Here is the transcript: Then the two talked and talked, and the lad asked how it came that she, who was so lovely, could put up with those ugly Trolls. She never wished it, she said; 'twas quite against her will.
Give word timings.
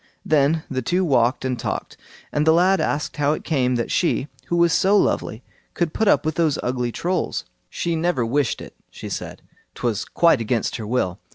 Then 0.25 0.63
the 0.67 0.81
two 0.81 1.07
talked 1.07 1.45
and 1.45 1.59
talked, 1.59 1.95
and 2.31 2.47
the 2.47 2.53
lad 2.53 2.81
asked 2.81 3.17
how 3.17 3.33
it 3.33 3.43
came 3.43 3.75
that 3.75 3.91
she, 3.91 4.27
who 4.47 4.57
was 4.57 4.73
so 4.73 4.97
lovely, 4.97 5.43
could 5.75 5.93
put 5.93 6.07
up 6.07 6.25
with 6.25 6.33
those 6.33 6.57
ugly 6.63 6.91
Trolls. 6.91 7.45
She 7.69 7.95
never 7.95 8.25
wished 8.25 8.61
it, 8.61 8.75
she 8.89 9.09
said; 9.09 9.43
'twas 9.75 10.05
quite 10.05 10.41
against 10.41 10.77
her 10.77 10.87
will. 10.87 11.19